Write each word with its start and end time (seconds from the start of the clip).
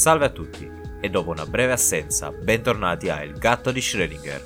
Salve 0.00 0.24
a 0.24 0.30
tutti 0.30 0.66
e 0.98 1.10
dopo 1.10 1.28
una 1.28 1.44
breve 1.44 1.72
assenza, 1.72 2.32
bentornati 2.32 3.10
a 3.10 3.22
Il 3.22 3.36
gatto 3.36 3.70
di 3.70 3.80
Schrödinger. 3.80 4.40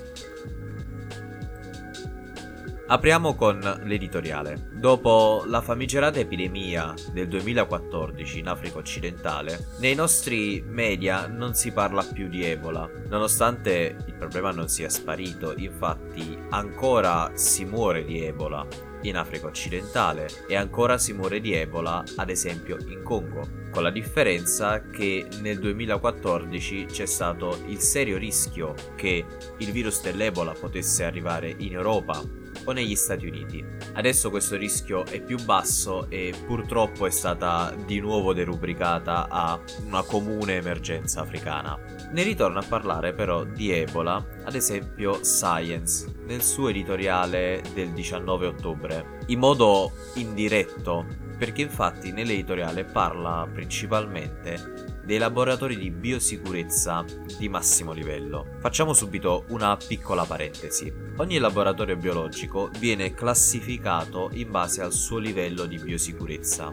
Apriamo 2.88 3.36
con 3.36 3.60
l'editoriale. 3.84 4.70
Dopo 4.72 5.45
la 5.46 5.60
famigerata 5.60 6.18
epidemia 6.18 6.92
del 7.12 7.28
2014 7.28 8.40
in 8.40 8.48
Africa 8.48 8.78
occidentale, 8.78 9.68
nei 9.78 9.95
nostri 9.95 10.60
media 10.66 11.28
non 11.28 11.54
si 11.54 11.70
parla 11.70 12.02
più 12.02 12.28
di 12.28 12.45
Ebola, 12.45 12.90
nonostante 13.06 13.96
il 14.06 14.14
problema 14.14 14.50
non 14.50 14.66
sia 14.66 14.88
sparito, 14.88 15.54
infatti 15.56 16.36
ancora 16.50 17.30
si 17.34 17.64
muore 17.64 18.04
di 18.04 18.24
Ebola 18.24 18.66
in 19.04 19.16
Africa 19.16 19.46
occidentale 19.46 20.28
e 20.46 20.56
ancora 20.56 20.98
si 20.98 21.12
muore 21.12 21.40
di 21.40 21.52
Ebola 21.54 22.04
ad 22.16 22.30
esempio 22.30 22.76
in 22.88 23.02
Congo, 23.02 23.62
con 23.70 23.82
la 23.82 23.90
differenza 23.90 24.82
che 24.82 25.26
nel 25.40 25.58
2014 25.58 26.86
c'è 26.86 27.06
stato 27.06 27.59
il 27.66 27.78
serio 27.78 28.18
rischio 28.18 28.74
che 28.95 29.24
il 29.59 29.70
virus 29.73 30.02
dell'Ebola 30.02 30.52
potesse 30.52 31.04
arrivare 31.04 31.54
in 31.59 31.73
Europa 31.73 32.23
o 32.64 32.73
negli 32.73 32.95
Stati 32.95 33.26
Uniti. 33.26 33.64
Adesso 33.95 34.30
questo 34.30 34.56
rischio 34.56 35.04
è 35.04 35.20
più 35.20 35.42
basso 35.45 36.09
e 36.09 36.34
purtroppo 36.46 37.07
è 37.07 37.10
stata 37.10 37.74
di 37.84 38.01
nuovo 38.01 38.32
derubricata 38.32 39.29
a 39.29 39.60
una 39.86 40.02
comune 40.02 40.57
emergenza 40.57 41.20
africana. 41.20 41.93
Ne 42.15 42.23
ritorno 42.23 42.60
a 42.60 42.65
parlare 42.65 43.12
però 43.12 43.43
di 43.43 43.73
Ebola, 43.73 44.24
ad 44.45 44.54
esempio 44.54 45.24
Science, 45.24 46.15
nel 46.26 46.43
suo 46.43 46.68
editoriale 46.68 47.60
del 47.74 47.90
19 47.90 48.46
ottobre, 48.46 49.18
in 49.26 49.40
modo 49.40 49.90
indiretto, 50.15 51.07
perché 51.37 51.62
infatti 51.62 52.12
nell'editoriale 52.12 52.85
parla 52.85 53.48
principalmente 53.52 55.01
dei 55.04 55.18
laboratori 55.18 55.76
di 55.76 55.90
biosicurezza 55.90 57.04
di 57.37 57.48
massimo 57.48 57.90
livello. 57.90 58.46
Facciamo 58.60 58.92
subito 58.92 59.46
una 59.48 59.76
piccola 59.76 60.23
parentesi. 60.23 60.92
Ogni 61.16 61.38
laboratorio 61.38 61.96
biologico 61.96 62.70
viene 62.79 63.12
classificato 63.12 64.31
in 64.34 64.53
base 64.53 64.82
al 64.82 64.92
suo 64.92 65.19
livello 65.19 65.65
di 65.65 65.81
biosicurezza. 65.81 66.72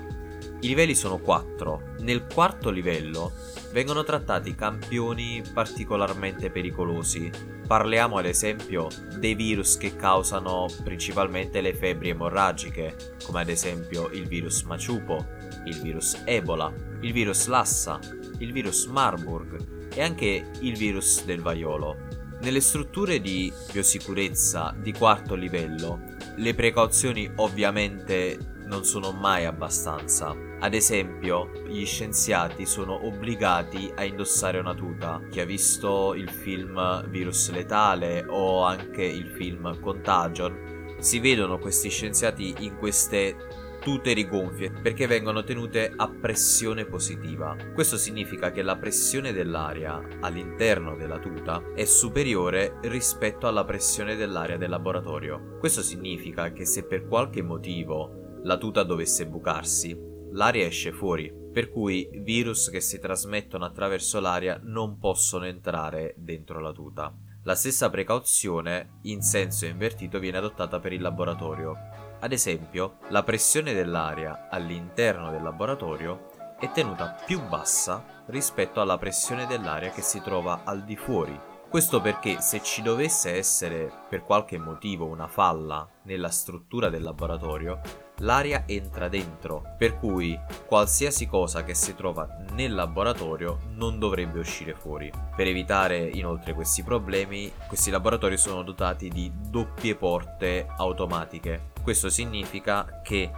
I 0.59 0.67
livelli 0.67 0.93
sono 0.93 1.17
quattro. 1.17 1.95
Nel 2.01 2.27
quarto 2.31 2.69
livello 2.69 3.31
vengono 3.71 4.03
trattati 4.03 4.55
campioni 4.55 5.41
particolarmente 5.53 6.49
pericolosi. 6.49 7.29
Parliamo 7.65 8.17
ad 8.17 8.25
esempio 8.25 8.87
dei 9.17 9.33
virus 9.33 9.77
che 9.77 9.95
causano 9.95 10.65
principalmente 10.83 11.61
le 11.61 11.73
febbri 11.73 12.09
emorragiche, 12.09 13.15
come 13.25 13.41
ad 13.41 13.49
esempio 13.49 14.09
il 14.09 14.27
virus 14.27 14.63
Maciupo, 14.63 15.25
il 15.65 15.79
virus 15.81 16.21
Ebola, 16.25 16.71
il 17.01 17.13
virus 17.13 17.47
Lassa, 17.47 17.99
il 18.39 18.51
virus 18.51 18.85
Marburg 18.87 19.89
e 19.93 20.01
anche 20.01 20.49
il 20.59 20.77
virus 20.77 21.23
del 21.23 21.41
vaiolo. 21.41 21.95
Nelle 22.41 22.59
strutture 22.59 23.21
di 23.21 23.53
biosicurezza 23.71 24.75
di 24.77 24.91
quarto 24.91 25.35
livello, 25.35 26.01
le 26.37 26.55
precauzioni 26.55 27.31
ovviamente 27.35 28.37
non 28.65 28.83
sono 28.83 29.11
mai 29.11 29.45
abbastanza. 29.45 30.50
Ad 30.63 30.75
esempio, 30.75 31.49
gli 31.65 31.83
scienziati 31.87 32.67
sono 32.67 33.07
obbligati 33.07 33.91
a 33.95 34.03
indossare 34.03 34.59
una 34.59 34.75
tuta. 34.75 35.19
Chi 35.31 35.39
ha 35.39 35.45
visto 35.45 36.13
il 36.13 36.29
film 36.29 37.09
Virus 37.09 37.49
Letale 37.51 38.23
o 38.27 38.61
anche 38.61 39.03
il 39.03 39.31
film 39.31 39.79
Contagion, 39.79 40.97
si 40.99 41.19
vedono 41.19 41.57
questi 41.57 41.89
scienziati 41.89 42.53
in 42.59 42.77
queste 42.77 43.35
tute 43.81 44.13
rigonfie 44.13 44.69
perché 44.69 45.07
vengono 45.07 45.43
tenute 45.43 45.91
a 45.95 46.07
pressione 46.07 46.85
positiva. 46.85 47.55
Questo 47.73 47.97
significa 47.97 48.51
che 48.51 48.61
la 48.61 48.77
pressione 48.77 49.33
dell'aria 49.33 49.99
all'interno 50.19 50.95
della 50.95 51.17
tuta 51.17 51.63
è 51.73 51.85
superiore 51.85 52.77
rispetto 52.81 53.47
alla 53.47 53.65
pressione 53.65 54.15
dell'aria 54.15 54.57
del 54.57 54.69
laboratorio. 54.69 55.57
Questo 55.57 55.81
significa 55.81 56.51
che 56.53 56.65
se 56.65 56.83
per 56.83 57.07
qualche 57.07 57.41
motivo 57.41 58.39
la 58.43 58.57
tuta 58.57 58.83
dovesse 58.83 59.25
bucarsi, 59.25 60.10
l'aria 60.31 60.65
esce 60.65 60.91
fuori, 60.91 61.31
per 61.51 61.69
cui 61.69 62.09
virus 62.13 62.69
che 62.69 62.81
si 62.81 62.99
trasmettono 62.99 63.65
attraverso 63.65 64.19
l'aria 64.19 64.59
non 64.63 64.97
possono 64.97 65.45
entrare 65.45 66.13
dentro 66.17 66.59
la 66.59 66.71
tuta. 66.71 67.13
La 67.43 67.55
stessa 67.55 67.89
precauzione 67.89 68.99
in 69.03 69.21
senso 69.21 69.65
invertito 69.65 70.19
viene 70.19 70.37
adottata 70.37 70.79
per 70.79 70.93
il 70.93 71.01
laboratorio, 71.01 71.75
ad 72.23 72.33
esempio, 72.33 72.97
la 73.09 73.23
pressione 73.23 73.73
dell'aria 73.73 74.47
all'interno 74.47 75.31
del 75.31 75.41
laboratorio 75.41 76.55
è 76.59 76.69
tenuta 76.71 77.15
più 77.25 77.41
bassa 77.47 78.23
rispetto 78.27 78.79
alla 78.79 78.99
pressione 78.99 79.47
dell'aria 79.47 79.89
che 79.89 80.03
si 80.03 80.21
trova 80.21 80.61
al 80.63 80.83
di 80.83 80.95
fuori. 80.95 81.35
Questo 81.67 81.99
perché 81.99 82.39
se 82.39 82.61
ci 82.61 82.83
dovesse 82.83 83.31
essere 83.31 83.91
per 84.07 84.21
qualche 84.21 84.59
motivo 84.59 85.07
una 85.07 85.27
falla 85.27 85.89
nella 86.03 86.29
struttura 86.29 86.89
del 86.89 87.01
laboratorio, 87.01 87.81
l'aria 88.21 88.63
entra 88.65 89.07
dentro, 89.07 89.63
per 89.77 89.97
cui 89.97 90.39
qualsiasi 90.65 91.27
cosa 91.27 91.63
che 91.63 91.75
si 91.75 91.93
trova 91.95 92.27
nel 92.53 92.73
laboratorio 92.73 93.59
non 93.75 93.99
dovrebbe 93.99 94.39
uscire 94.39 94.73
fuori. 94.73 95.11
Per 95.35 95.45
evitare 95.45 95.97
inoltre 95.97 96.53
questi 96.53 96.83
problemi, 96.83 97.51
questi 97.67 97.91
laboratori 97.91 98.37
sono 98.37 98.63
dotati 98.63 99.09
di 99.09 99.31
doppie 99.49 99.95
porte 99.95 100.65
automatiche 100.77 101.69
questo 101.81 102.09
significa 102.09 103.01
che 103.01 103.31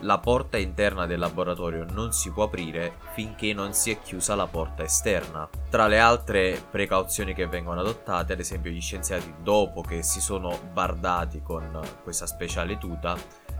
la 0.00 0.18
porta 0.18 0.58
interna 0.58 1.06
del 1.06 1.20
laboratorio 1.20 1.86
non 1.90 2.12
si 2.12 2.30
può 2.30 2.44
aprire 2.44 2.96
finché 3.14 3.54
non 3.54 3.72
si 3.72 3.90
è 3.90 4.00
chiusa 4.00 4.34
la 4.34 4.46
porta 4.46 4.82
esterna. 4.82 5.48
Tra 5.70 5.86
le 5.86 5.98
altre 5.98 6.62
precauzioni 6.70 7.34
che 7.34 7.46
vengono 7.46 7.80
adottate, 7.80 8.32
ad 8.32 8.40
esempio 8.40 8.70
gli 8.70 8.80
scienziati 8.80 9.32
dopo 9.42 9.80
che 9.80 10.02
si 10.02 10.20
sono 10.20 10.58
bardati 10.72 11.40
con 11.40 11.80
questa 12.02 12.26
speciale 12.26 12.78
tuta, 12.78 13.16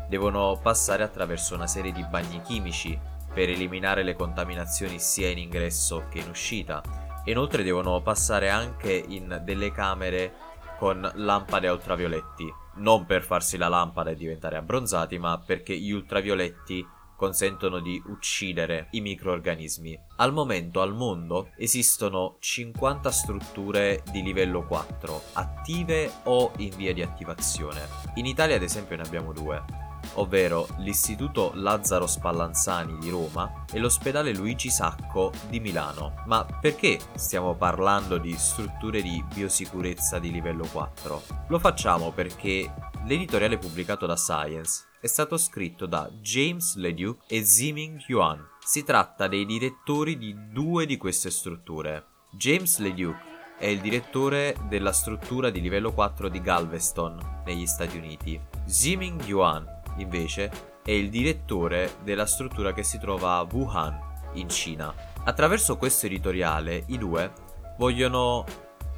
devono 0.09 0.59
passare 0.63 1.03
attraverso 1.03 1.55
una 1.55 1.67
serie 1.67 1.93
di 1.93 2.05
bagni 2.05 2.41
chimici 2.43 2.99
per 3.33 3.51
eliminare 3.51 4.03
le 4.03 4.15
contaminazioni 4.15 4.99
sia 4.99 5.29
in 5.29 5.39
ingresso 5.39 6.07
che 6.09 6.19
in 6.19 6.29
uscita. 6.29 6.83
Inoltre 7.25 7.63
devono 7.63 8.01
passare 8.03 8.51
anche 8.51 8.93
in 8.93 9.41
delle 9.45 9.73
camere 9.73 10.33
con 10.79 11.11
lampade 11.15 11.69
ultravioletti 11.69 12.65
non 12.77 13.07
per 13.07 13.23
farsi 13.23 13.57
la 13.57 13.69
lampada 13.69 14.11
e 14.11 14.17
diventare 14.17 14.57
abbronzati, 14.57 15.19
ma 15.19 15.39
perché 15.39 15.77
gli 15.77 15.93
ultravioletti 15.93 16.87
consentono 17.17 17.81
di 17.81 18.03
uccidere 18.07 18.89
i 18.91 19.01
microorganismi. 19.01 19.99
Al 20.17 20.33
momento 20.33 20.83
al 20.83 20.95
mondo 20.95 21.51
esistono 21.57 22.37
50 22.41 23.11
strutture 23.11 24.03
di 24.11 24.23
livello 24.23 24.67
4, 24.67 25.23
attive 25.33 26.13
o 26.25 26.53
in 26.59 26.77
via 26.77 26.93
di 26.93 27.03
attivazione. 27.03 27.81
In 28.17 28.27
Italia 28.27 28.57
ad 28.57 28.63
esempio 28.63 28.97
ne 28.97 29.03
abbiamo 29.03 29.33
due 29.33 29.86
ovvero 30.17 30.67
l'Istituto 30.79 31.53
Lazzaro 31.55 32.07
Spallanzani 32.07 32.99
di 32.99 33.11
Roma 33.11 33.65
e 33.73 33.79
l'Ospedale 33.79 34.35
Luigi 34.35 34.71
Sacco 34.71 35.33
di 35.49 35.61
Milano. 35.61 36.23
Ma 36.27 36.45
perché 36.45 36.99
stiamo 37.15 37.55
parlando 37.55 38.19
di 38.19 38.37
strutture 38.37 39.03
di 39.03 39.25
biosicurezza 39.35 40.19
di 40.19 40.31
livello 40.31 40.67
4? 40.71 41.23
Lo 41.49 41.59
facciamo 41.59 42.13
perché 42.13 42.73
l'editoriale 43.05 43.59
pubblicato 43.59 44.07
da 44.07 44.17
Science 44.17 44.85
è 45.01 45.07
stato 45.07 45.37
scritto 45.37 45.87
da 45.87 46.11
James 46.21 46.75
Leduc 46.77 47.25
e 47.29 47.45
Ziming 47.45 48.03
Yuan. 48.09 48.45
Si 48.59 48.83
tratta 48.83 49.29
dei 49.29 49.47
direttori 49.47 50.19
di 50.19 50.35
due 50.51 50.87
di 50.87 50.97
queste 50.97 51.31
strutture. 51.31 52.07
James 52.33 52.79
Leduc 52.79 53.17
è 53.59 53.67
il 53.67 53.81
direttore 53.81 54.57
della 54.69 54.93
struttura 54.93 55.51
di 55.51 55.61
livello 55.61 55.93
4 55.93 56.29
di 56.29 56.41
Galveston, 56.41 57.43
negli 57.47 57.67
Stati 57.67 57.97
Uniti. 57.97 58.39
Ziming 58.67 59.25
Yuan 59.25 59.76
invece, 59.97 60.51
è 60.83 60.91
il 60.91 61.11
direttore 61.11 61.97
della 62.03 62.27
struttura 62.27 62.73
che 62.73 62.83
si 62.83 62.99
trova 62.99 63.37
a 63.37 63.47
Wuhan, 63.51 64.07
in 64.35 64.49
Cina. 64.49 64.93
Attraverso 65.25 65.77
questo 65.77 66.07
editoriale, 66.07 66.85
i 66.87 66.99
due 66.99 67.33
vogliono 67.79 68.45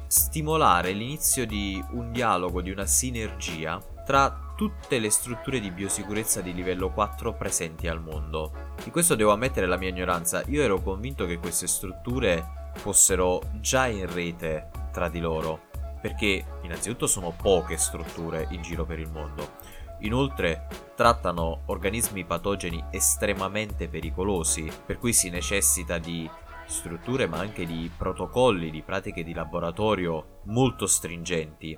stimolare 0.07 0.91
l'inizio 0.91 1.45
di 1.45 1.83
un 1.91 2.11
dialogo, 2.11 2.61
di 2.61 2.71
una 2.71 2.85
sinergia 2.85 3.79
tra 4.05 4.53
tutte 4.55 4.99
le 4.99 5.09
strutture 5.09 5.59
di 5.59 5.71
biosicurezza 5.71 6.41
di 6.41 6.53
livello 6.53 6.89
4 6.89 7.33
presenti 7.33 7.87
al 7.87 8.01
mondo. 8.01 8.73
Di 8.83 8.89
questo 8.89 9.15
devo 9.15 9.31
ammettere 9.31 9.67
la 9.67 9.77
mia 9.77 9.89
ignoranza, 9.89 10.43
io 10.47 10.61
ero 10.61 10.81
convinto 10.81 11.25
che 11.25 11.37
queste 11.37 11.67
strutture 11.67 12.71
fossero 12.75 13.41
già 13.59 13.87
in 13.87 14.11
rete 14.11 14.69
tra 14.91 15.09
di 15.09 15.19
loro, 15.19 15.67
perché 16.01 16.43
innanzitutto 16.63 17.07
sono 17.07 17.33
poche 17.39 17.77
strutture 17.77 18.47
in 18.51 18.61
giro 18.61 18.85
per 18.85 18.99
il 18.99 19.09
mondo 19.11 19.51
Inoltre 20.01 20.67
trattano 20.95 21.63
organismi 21.65 22.25
patogeni 22.25 22.83
estremamente 22.91 23.87
pericolosi, 23.87 24.71
per 24.85 24.97
cui 24.97 25.13
si 25.13 25.29
necessita 25.29 25.97
di 25.97 26.29
strutture 26.65 27.27
ma 27.27 27.39
anche 27.39 27.65
di 27.65 27.89
protocolli, 27.95 28.69
di 28.69 28.81
pratiche 28.81 29.23
di 29.23 29.33
laboratorio 29.33 30.41
molto 30.45 30.85
stringenti. 30.85 31.77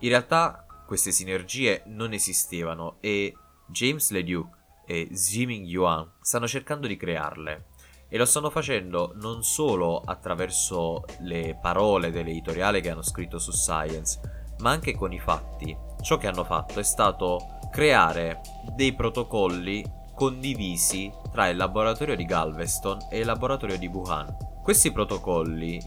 In 0.00 0.08
realtà 0.08 0.64
queste 0.86 1.12
sinergie 1.12 1.82
non 1.86 2.12
esistevano 2.12 2.96
e 3.00 3.34
James 3.66 4.10
Leduc 4.10 4.48
e 4.86 5.08
Ziming 5.12 5.66
Yuan 5.66 6.10
stanno 6.20 6.48
cercando 6.48 6.86
di 6.86 6.96
crearle. 6.96 7.66
e 8.08 8.16
lo 8.16 8.24
stanno 8.24 8.48
facendo 8.50 9.12
non 9.16 9.42
solo 9.42 10.00
attraverso 10.00 11.04
le 11.20 11.58
parole 11.60 12.10
dell'editoriale 12.10 12.80
che 12.80 12.90
hanno 12.90 13.02
scritto 13.02 13.38
su 13.38 13.52
Science, 13.52 14.54
ma 14.60 14.70
anche 14.70 14.94
con 14.94 15.12
i 15.12 15.20
fatti. 15.20 15.76
Ciò 16.00 16.16
che 16.16 16.26
hanno 16.26 16.44
fatto 16.44 16.80
è 16.80 16.82
stato 16.82 17.58
creare 17.70 18.40
dei 18.74 18.94
protocolli 18.94 19.84
condivisi 20.14 21.12
tra 21.30 21.48
il 21.48 21.56
laboratorio 21.56 22.16
di 22.16 22.24
Galveston 22.24 22.98
e 23.10 23.20
il 23.20 23.26
laboratorio 23.26 23.78
di 23.78 23.86
Wuhan. 23.86 24.36
Questi 24.62 24.90
protocolli 24.90 25.80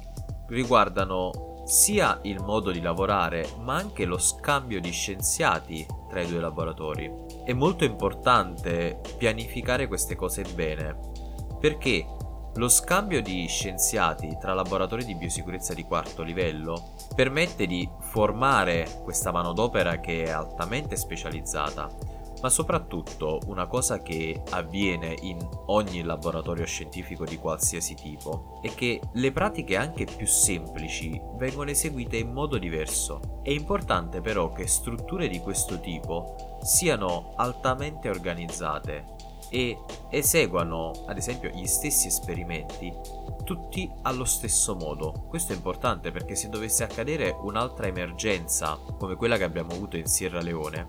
riguardano 0.48 1.64
sia 1.66 2.20
il 2.24 2.42
modo 2.42 2.72
di 2.72 2.82
lavorare, 2.82 3.48
ma 3.60 3.76
anche 3.76 4.06
lo 4.06 4.18
scambio 4.18 4.80
di 4.82 4.92
scienziati 4.92 5.86
tra 6.10 6.22
i 6.22 6.28
due 6.28 6.40
laboratori. 6.40 7.12
È 7.44 7.54
molto 7.54 7.84
importante 7.84 9.00
pianificare 9.18 9.88
queste 9.88 10.16
cose 10.16 10.44
bene, 10.54 10.98
perché 11.60 12.06
lo 12.56 12.68
scambio 12.68 13.22
di 13.22 13.48
scienziati 13.48 14.38
tra 14.40 14.54
laboratori 14.54 15.06
di 15.06 15.16
biosicurezza 15.16 15.74
di 15.74 15.84
quarto 15.84 16.22
livello 16.22 16.94
permette 17.16 17.66
di 17.66 17.88
formare 18.00 19.00
questa 19.04 19.32
manodopera 19.32 20.00
che 20.02 20.26
è 20.26 20.30
altamente 20.32 20.98
specializzata, 20.98 21.90
ma 22.42 22.50
soprattutto 22.50 23.40
una 23.46 23.68
cosa 23.68 24.02
che 24.02 24.42
avviene 24.50 25.16
in 25.22 25.38
ogni 25.68 26.04
laboratorio 26.04 26.66
scientifico 26.66 27.24
di 27.24 27.38
qualsiasi 27.38 27.96
tipo 27.96 28.60
è 28.62 28.74
che 28.74 29.00
le 29.14 29.32
pratiche 29.32 29.78
anche 29.78 30.06
più 30.06 30.28
semplici 30.28 31.22
vengono 31.38 31.70
eseguite 31.70 32.18
in 32.18 32.34
modo 32.34 32.58
diverso. 32.58 33.40
È 33.44 33.52
importante 33.52 34.20
però 34.20 34.52
che 34.52 34.68
strutture 34.68 35.30
di 35.30 35.40
questo 35.40 35.80
tipo 35.80 36.58
siano 36.62 37.32
altamente 37.38 38.10
organizzate 38.10 39.21
e 39.54 39.78
eseguano 40.10 40.94
ad 41.06 41.18
esempio 41.18 41.50
gli 41.50 41.68
stessi 41.68 42.08
esperimenti 42.08 42.92
tutti 43.44 43.92
allo 44.04 44.24
stesso 44.24 44.76
modo. 44.76 45.26
Questo 45.28 45.52
è 45.52 45.56
importante 45.56 46.12
perché 46.12 46.36
se 46.36 46.48
dovesse 46.48 46.84
accadere 46.84 47.36
un'altra 47.42 47.88
emergenza 47.88 48.80
come 48.98 49.16
quella 49.16 49.36
che 49.36 49.44
abbiamo 49.44 49.74
avuto 49.74 49.98
in 49.98 50.06
Sierra 50.06 50.42
Leone, 50.42 50.88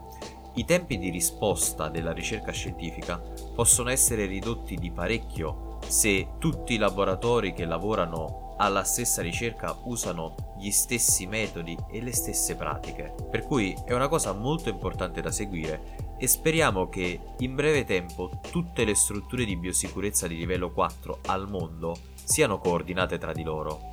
i 0.54 0.64
tempi 0.64 0.98
di 0.98 1.10
risposta 1.10 1.88
della 1.88 2.12
ricerca 2.12 2.52
scientifica 2.52 3.20
possono 3.54 3.90
essere 3.90 4.26
ridotti 4.26 4.76
di 4.76 4.92
parecchio 4.92 5.78
se 5.86 6.34
tutti 6.38 6.74
i 6.74 6.78
laboratori 6.78 7.52
che 7.52 7.64
lavorano 7.64 8.54
alla 8.58 8.84
stessa 8.84 9.22
ricerca 9.22 9.76
usano 9.84 10.34
gli 10.56 10.70
stessi 10.70 11.26
metodi 11.26 11.76
e 11.90 12.00
le 12.00 12.12
stesse 12.12 12.54
pratiche. 12.54 13.12
Per 13.28 13.44
cui 13.44 13.76
è 13.84 13.92
una 13.92 14.08
cosa 14.08 14.32
molto 14.32 14.68
importante 14.68 15.20
da 15.20 15.32
seguire 15.32 16.11
e 16.22 16.28
speriamo 16.28 16.88
che 16.88 17.18
in 17.38 17.56
breve 17.56 17.82
tempo 17.82 18.30
tutte 18.52 18.84
le 18.84 18.94
strutture 18.94 19.44
di 19.44 19.56
biosicurezza 19.56 20.28
di 20.28 20.36
livello 20.36 20.70
4 20.70 21.18
al 21.26 21.50
mondo 21.50 21.96
siano 22.14 22.58
coordinate 22.58 23.18
tra 23.18 23.32
di 23.32 23.42
loro. 23.42 23.90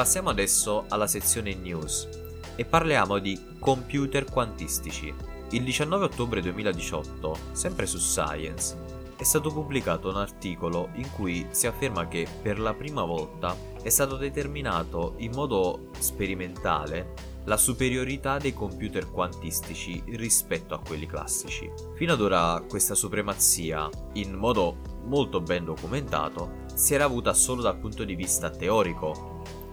Passiamo 0.00 0.30
adesso 0.30 0.86
alla 0.88 1.06
sezione 1.06 1.54
news 1.54 2.08
e 2.56 2.64
parliamo 2.64 3.18
di 3.18 3.38
computer 3.58 4.24
quantistici. 4.24 5.12
Il 5.50 5.62
19 5.62 6.06
ottobre 6.06 6.40
2018, 6.40 7.36
sempre 7.52 7.84
su 7.84 7.98
Science, 7.98 8.78
è 9.14 9.22
stato 9.24 9.52
pubblicato 9.52 10.08
un 10.08 10.16
articolo 10.16 10.88
in 10.94 11.10
cui 11.12 11.46
si 11.50 11.66
afferma 11.66 12.08
che 12.08 12.26
per 12.40 12.58
la 12.58 12.72
prima 12.72 13.04
volta 13.04 13.54
è 13.82 13.90
stato 13.90 14.16
determinato 14.16 15.16
in 15.18 15.32
modo 15.32 15.90
sperimentale 15.98 17.12
la 17.44 17.58
superiorità 17.58 18.38
dei 18.38 18.54
computer 18.54 19.10
quantistici 19.10 20.02
rispetto 20.06 20.72
a 20.72 20.80
quelli 20.80 21.04
classici. 21.04 21.70
Fino 21.96 22.14
ad 22.14 22.22
ora 22.22 22.64
questa 22.66 22.94
supremazia, 22.94 23.86
in 24.14 24.32
modo 24.32 24.76
molto 25.04 25.42
ben 25.42 25.66
documentato, 25.66 26.64
si 26.72 26.94
era 26.94 27.04
avuta 27.04 27.34
solo 27.34 27.60
dal 27.60 27.76
punto 27.76 28.04
di 28.04 28.14
vista 28.14 28.48
teorico, 28.48 29.29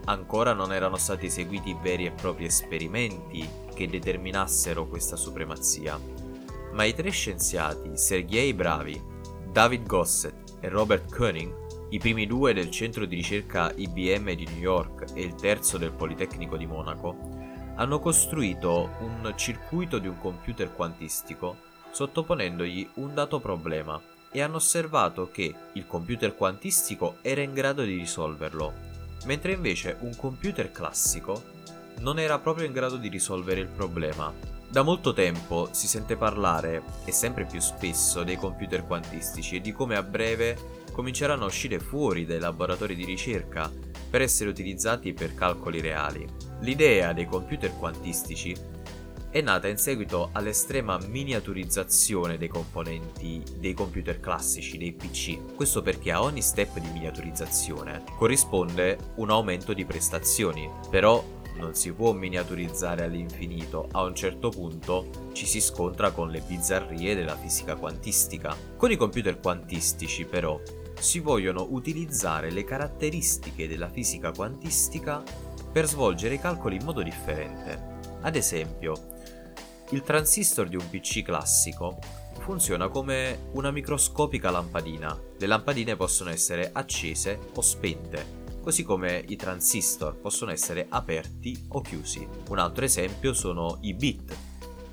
ancora 0.07 0.53
non 0.53 0.73
erano 0.73 0.97
stati 0.97 1.25
eseguiti 1.25 1.75
veri 1.81 2.05
e 2.05 2.11
propri 2.11 2.45
esperimenti 2.45 3.47
che 3.73 3.87
determinassero 3.87 4.87
questa 4.87 5.15
supremazia, 5.15 5.99
ma 6.73 6.83
i 6.83 6.93
tre 6.93 7.09
scienziati, 7.09 7.97
Sergei 7.97 8.53
Bravi, 8.53 9.01
David 9.51 9.85
Gossett 9.85 10.53
e 10.61 10.69
Robert 10.69 11.13
Koenig, 11.13 11.65
i 11.89 11.99
primi 11.99 12.25
due 12.25 12.53
del 12.53 12.69
centro 12.69 13.05
di 13.05 13.15
ricerca 13.15 13.71
IBM 13.73 14.33
di 14.33 14.45
New 14.45 14.59
York 14.59 15.11
e 15.13 15.21
il 15.21 15.35
terzo 15.35 15.77
del 15.77 15.91
Politecnico 15.91 16.57
di 16.57 16.65
Monaco, 16.65 17.15
hanno 17.75 17.99
costruito 17.99 18.89
un 19.01 19.33
circuito 19.35 19.99
di 19.99 20.07
un 20.07 20.17
computer 20.19 20.73
quantistico 20.73 21.65
sottoponendogli 21.91 22.89
un 22.95 23.13
dato 23.13 23.39
problema 23.39 24.01
e 24.31 24.41
hanno 24.41 24.57
osservato 24.57 25.29
che 25.31 25.53
il 25.73 25.85
computer 25.85 26.35
quantistico 26.35 27.17
era 27.21 27.41
in 27.41 27.53
grado 27.53 27.83
di 27.83 27.95
risolverlo 27.95 28.87
mentre 29.25 29.53
invece 29.53 29.97
un 30.01 30.15
computer 30.15 30.71
classico 30.71 31.55
non 32.00 32.19
era 32.19 32.39
proprio 32.39 32.65
in 32.65 32.74
grado 32.74 32.97
di 32.97 33.07
risolvere 33.07 33.59
il 33.59 33.67
problema. 33.67 34.33
Da 34.69 34.81
molto 34.81 35.13
tempo 35.13 35.69
si 35.71 35.88
sente 35.88 36.17
parlare, 36.17 36.83
e 37.05 37.12
sempre 37.12 37.45
più 37.45 37.62
spesso, 37.62 38.24
dei 38.24 38.36
computer 38.36 38.86
quantistici 38.86 39.55
e 39.55 39.62
di 39.62 39.71
come 39.71 39.95
a 39.95 40.03
breve 40.03 40.57
cominceranno 40.91 41.43
a 41.43 41.47
uscire 41.47 41.79
fuori 41.79 42.25
dai 42.25 42.39
laboratori 42.39 42.95
di 42.95 43.05
ricerca 43.05 43.71
per 44.09 44.21
essere 44.21 44.50
utilizzati 44.50 45.13
per 45.13 45.33
calcoli 45.33 45.79
reali. 45.79 46.27
L'idea 46.62 47.13
dei 47.13 47.25
computer 47.25 47.71
quantistici 47.77 48.55
è 49.29 49.41
nata 49.41 49.67
in 49.67 49.77
seguito 49.77 50.29
all'estrema 50.31 50.98
miniaturizzazione 51.07 52.38
dei 52.38 52.48
componenti 52.48 53.43
dei 53.57 53.74
computer 53.74 54.19
classici, 54.19 54.77
dei 54.77 54.93
PC. 54.93 55.55
Questo 55.55 55.81
perché 55.81 56.12
a 56.12 56.22
ogni 56.22 56.41
step 56.41 56.79
di 56.79 56.89
miniaturizzazione 56.89 58.03
corrisponde 58.17 58.98
un 59.15 59.29
aumento 59.29 59.74
di 59.74 59.86
prestazioni, 59.86 60.69
però 60.89 61.24
non 61.57 61.74
si 61.75 61.91
può 61.91 62.13
miniaturizzare 62.13 63.03
all'infinito, 63.03 63.88
a 63.91 64.03
un 64.03 64.15
certo 64.15 64.50
punto 64.50 65.29
ci 65.34 65.46
si 65.46 65.60
scontra 65.60 66.12
con 66.12 66.29
le 66.29 66.41
bizzarrie 66.41 67.15
della 67.15 67.36
fisica 67.36 67.75
quantistica. 67.75 68.55
Con 68.77 68.91
i 68.91 68.96
computer 68.96 69.39
quantistici 69.39 70.25
però 70.25 70.60
si 71.00 71.19
vogliono 71.19 71.67
utilizzare 71.69 72.51
le 72.51 72.63
caratteristiche 72.63 73.67
della 73.67 73.89
fisica 73.89 74.31
quantistica 74.31 75.22
per 75.72 75.88
svolgere 75.88 76.36
i 76.36 76.39
calcoli 76.39 76.77
in 76.77 76.86
modo 76.86 77.01
differente. 77.01 77.96
Ad 78.22 78.36
esempio, 78.36 79.15
il 79.91 80.01
transistor 80.01 80.67
di 80.67 80.75
un 80.75 80.89
PC 80.89 81.22
classico 81.22 81.98
funziona 82.39 82.89
come 82.89 83.48
una 83.53 83.72
microscopica 83.72 84.51
lampadina. 84.51 85.17
Le 85.38 85.48
lampadine 85.48 85.96
possono 85.96 86.29
essere 86.29 86.72
accese 86.74 87.39
o 87.56 87.62
spente. 87.62 88.36
così 88.67 88.84
come 88.84 89.24
i 89.29 89.38
transistor 89.38 90.17
possono 90.17 90.51
essere 90.51 90.88
aperti 90.89 91.67
o 91.70 91.79
chiusi. 91.79 92.27
Un 92.50 92.60
altro 92.60 92.84
esempio 92.84 93.32
sono 93.32 93.77
i 93.84 93.94
bit, 93.94 94.36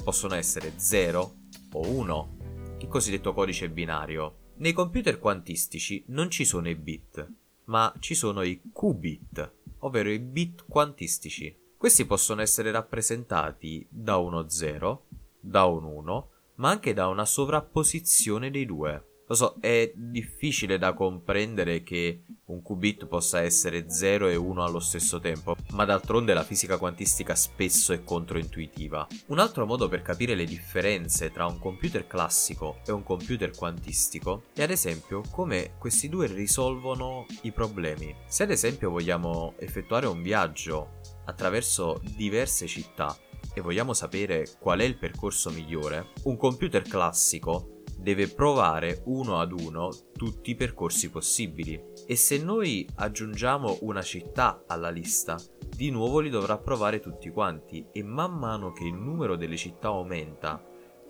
possono 0.05 0.37
essere 0.37 0.75
0 0.77 1.35
o 1.73 1.89
1, 1.89 2.37
il 2.79 2.87
cosiddetto 2.87 3.35
codice 3.35 3.69
binario. 3.69 4.53
Nei 4.59 4.73
computer 4.73 5.19
quantistici 5.19 6.05
non 6.11 6.31
ci 6.31 6.45
sono 6.45 6.69
i 6.69 6.77
bit, 6.77 7.29
ma 7.65 7.93
ci 7.99 8.15
sono 8.15 8.43
i 8.43 8.63
qubit, 8.73 9.55
ovvero 9.79 10.09
i 10.09 10.21
bit 10.21 10.67
quantistici. 10.69 11.64
Questi 11.85 12.07
possono 12.07 12.41
essere 12.41 12.71
rappresentati 12.71 13.87
da 13.91 14.17
uno 14.17 14.49
0, 14.49 15.05
da 15.39 15.67
un 15.67 15.85
1, 15.85 16.29
ma 16.55 16.71
anche 16.71 16.95
da 16.95 17.09
una 17.09 17.27
sovrapposizione 17.27 18.51
dei 18.51 18.65
due. 18.65 19.09
Lo 19.27 19.35
so, 19.35 19.57
è 19.61 19.93
difficile 19.95 20.79
da 20.79 20.95
comprendere 20.95 21.83
che 21.83 22.23
un 22.47 22.63
qubit 22.63 23.05
possa 23.05 23.43
essere 23.43 23.91
0 23.91 24.29
e 24.29 24.37
1 24.37 24.65
allo 24.65 24.81
stesso 24.81 25.21
tempo, 25.21 25.57
ma 25.73 25.85
d'altronde 25.85 26.33
la 26.33 26.43
fisica 26.43 26.79
quantistica 26.79 27.35
spesso 27.35 27.93
è 27.93 28.03
controintuitiva. 28.03 29.07
Un 29.27 29.39
altro 29.39 29.67
modo 29.67 29.87
per 29.87 30.01
capire 30.01 30.35
le 30.35 30.47
differenze 30.47 31.31
tra 31.33 31.45
un 31.45 31.59
computer 31.59 32.07
classico 32.07 32.79
e 32.87 32.93
un 32.93 33.03
computer 33.03 33.51
quantistico 33.55 34.45
è 34.55 34.63
ad 34.63 34.71
esempio 34.71 35.21
come 35.31 35.75
questi 35.79 36.09
due 36.09 36.29
risolvono 36.29 37.27
i 37.43 37.53
problemi. 37.53 38.15
Se 38.27 38.43
ad 38.43 38.51
esempio 38.51 38.89
vogliamo 38.89 39.53
effettuare 39.59 40.07
un 40.07 40.23
viaggio 40.23 41.03
attraverso 41.25 42.01
diverse 42.17 42.67
città 42.67 43.17
e 43.55 43.61
vogliamo 43.61 43.93
sapere 43.93 44.47
qual 44.59 44.81
è 44.81 44.85
il 44.85 44.97
percorso 44.97 45.51
migliore, 45.51 46.13
un 46.25 46.37
computer 46.37 46.83
classico 46.83 47.83
deve 47.97 48.29
provare 48.29 49.03
uno 49.07 49.39
ad 49.39 49.53
uno 49.53 49.89
tutti 50.13 50.51
i 50.51 50.55
percorsi 50.57 51.11
possibili 51.11 51.81
e 52.07 52.17
se 52.17 52.39
noi 52.39 52.87
aggiungiamo 52.97 53.79
una 53.83 54.03
città 54.03 54.65
alla 54.67 54.91
lista, 54.91 55.41
di 55.75 55.91
nuovo 55.91 56.21
li 56.21 56.31
dovrà 56.31 56.59
provare 56.59 57.01
tutti 57.01 57.31
quanti 57.31 57.87
e 57.93 58.03
man 58.03 58.33
mano 58.33 58.73
che 58.73 58.85
il 58.85 58.95
numero 58.95 59.37
delle 59.37 59.57
città 59.57 59.89
aumenta, 59.89 60.63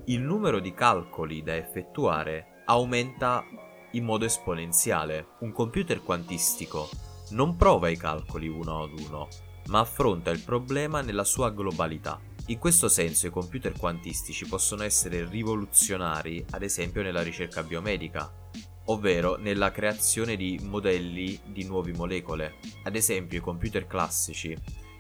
il 0.07 0.21
numero 0.21 0.61
di 0.61 0.73
calcoli 0.73 1.43
da 1.43 1.57
effettuare 1.57 2.63
aumenta 2.67 3.45
in 3.93 4.05
modo 4.05 4.25
esponenziale. 4.25 5.29
Un 5.41 5.53
computer 5.53 6.03
quantistico 6.03 6.89
non 7.31 7.57
prova 7.57 7.89
i 7.89 7.97
calcoli 7.97 8.49
uno 8.49 8.83
ad 8.83 8.99
uno, 8.99 9.29
ma 9.69 9.81
affronta 9.81 10.31
il 10.31 10.41
problema 10.41 11.01
nella 11.01 11.25
sua 11.25 11.51
globalità. 11.51 12.21
In 12.49 12.59
questo 12.59 12.89
senso 12.89 13.27
i 13.27 13.31
computer 13.31 13.73
quantistici 13.73 14.47
possono 14.47 14.83
essere 14.83 15.27
rivoluzionari, 15.27 16.45
ad 16.51 16.63
esempio 16.63 17.03
nella 17.03 17.23
ricerca 17.23 17.63
biomedica, 17.63 18.31
ovvero 18.87 19.37
nella 19.37 19.71
creazione 19.71 20.37
di 20.37 20.61
modelli 20.63 21.41
di 21.47 21.65
nuove 21.65 21.93
molecole. 21.95 22.57
Ad 22.83 22.97
esempio 22.97 23.39
i 23.39 23.43
computer 23.43 23.87
classici 23.87 24.55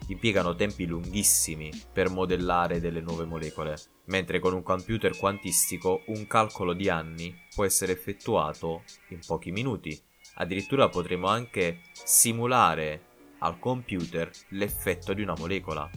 impiegano 0.08 0.54
tempi 0.54 0.86
lunghissimi 0.86 1.70
per 1.92 2.10
modellare 2.10 2.80
delle 2.80 3.00
nuove 3.00 3.24
molecole, 3.24 3.76
mentre 4.06 4.38
con 4.38 4.54
un 4.54 4.62
computer 4.62 5.16
quantistico 5.16 6.02
un 6.06 6.26
calcolo 6.26 6.72
di 6.72 6.88
anni 6.88 7.34
può 7.54 7.64
essere 7.64 7.92
effettuato 7.92 8.84
in 9.08 9.20
pochi 9.26 9.50
minuti. 9.50 9.98
Addirittura 10.36 10.88
potremo 10.88 11.28
anche 11.28 11.80
simulare 11.92 13.12
al 13.44 13.58
computer 13.58 14.30
l'effetto 14.50 15.12
di 15.12 15.22
una 15.22 15.34
molecola 15.38 15.88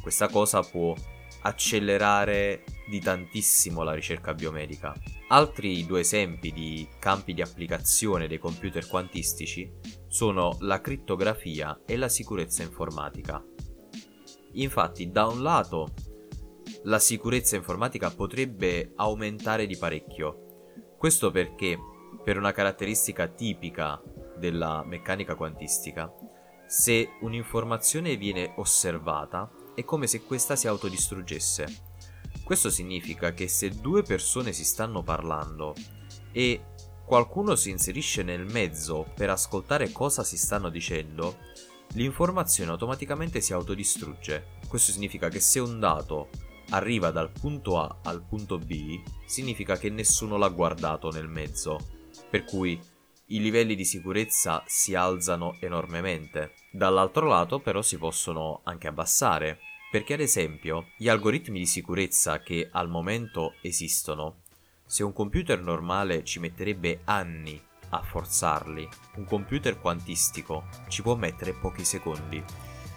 questa 0.00 0.28
cosa 0.28 0.62
può 0.62 0.94
accelerare 1.42 2.64
di 2.88 3.00
tantissimo 3.00 3.82
la 3.82 3.92
ricerca 3.92 4.34
biomedica. 4.34 4.94
Altri 5.28 5.86
due 5.86 6.00
esempi 6.00 6.52
di 6.52 6.88
campi 6.98 7.34
di 7.34 7.42
applicazione 7.42 8.26
dei 8.26 8.38
computer 8.38 8.86
quantistici 8.86 9.70
sono 10.08 10.56
la 10.60 10.80
crittografia 10.80 11.82
e 11.86 11.96
la 11.96 12.08
sicurezza 12.08 12.62
informatica. 12.62 13.42
Infatti, 14.54 15.10
da 15.10 15.26
un 15.26 15.42
lato, 15.42 15.92
la 16.84 16.98
sicurezza 16.98 17.56
informatica 17.56 18.10
potrebbe 18.10 18.92
aumentare 18.96 19.66
di 19.66 19.76
parecchio. 19.76 20.72
Questo 20.98 21.30
perché, 21.30 21.78
per 22.24 22.36
una 22.36 22.52
caratteristica 22.52 23.28
tipica 23.28 24.02
della 24.36 24.82
meccanica 24.84 25.36
quantistica, 25.36 26.12
se 26.70 27.14
un'informazione 27.22 28.16
viene 28.16 28.52
osservata, 28.58 29.50
è 29.74 29.82
come 29.82 30.06
se 30.06 30.22
questa 30.22 30.54
si 30.54 30.68
autodistruggesse. 30.68 31.66
Questo 32.44 32.70
significa 32.70 33.32
che 33.32 33.48
se 33.48 33.70
due 33.70 34.04
persone 34.04 34.52
si 34.52 34.64
stanno 34.64 35.02
parlando 35.02 35.74
e 36.30 36.66
qualcuno 37.04 37.56
si 37.56 37.70
inserisce 37.70 38.22
nel 38.22 38.46
mezzo 38.46 39.10
per 39.16 39.30
ascoltare 39.30 39.90
cosa 39.90 40.22
si 40.22 40.36
stanno 40.36 40.68
dicendo, 40.68 41.38
l'informazione 41.94 42.70
automaticamente 42.70 43.40
si 43.40 43.52
autodistrugge. 43.52 44.58
Questo 44.68 44.92
significa 44.92 45.28
che 45.28 45.40
se 45.40 45.58
un 45.58 45.80
dato 45.80 46.28
arriva 46.68 47.10
dal 47.10 47.32
punto 47.32 47.80
A 47.80 47.98
al 48.04 48.22
punto 48.22 48.58
B, 48.58 49.02
significa 49.26 49.76
che 49.76 49.90
nessuno 49.90 50.36
l'ha 50.36 50.48
guardato 50.48 51.10
nel 51.10 51.26
mezzo, 51.26 51.80
per 52.30 52.44
cui 52.44 52.80
i 53.32 53.40
livelli 53.40 53.74
di 53.74 53.84
sicurezza 53.84 54.62
si 54.66 54.94
alzano 54.94 55.56
enormemente. 55.60 56.54
Dall'altro 56.70 57.26
lato 57.26 57.60
però 57.60 57.82
si 57.82 57.96
possono 57.96 58.60
anche 58.64 58.88
abbassare, 58.88 59.58
perché 59.90 60.14
ad 60.14 60.20
esempio 60.20 60.88
gli 60.96 61.08
algoritmi 61.08 61.58
di 61.58 61.66
sicurezza 61.66 62.40
che 62.40 62.68
al 62.70 62.88
momento 62.88 63.54
esistono, 63.62 64.42
se 64.84 65.04
un 65.04 65.12
computer 65.12 65.60
normale 65.60 66.24
ci 66.24 66.40
metterebbe 66.40 67.02
anni 67.04 67.60
a 67.90 68.02
forzarli, 68.02 68.88
un 69.16 69.24
computer 69.24 69.78
quantistico 69.80 70.64
ci 70.88 71.02
può 71.02 71.14
mettere 71.14 71.54
pochi 71.54 71.84
secondi. 71.84 72.42